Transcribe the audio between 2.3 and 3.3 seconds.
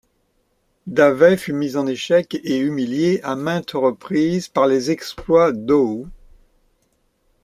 et humilié